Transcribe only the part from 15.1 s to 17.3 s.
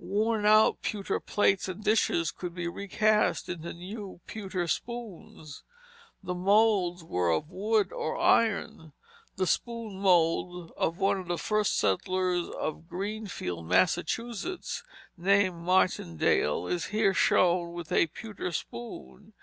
named Martindale, is here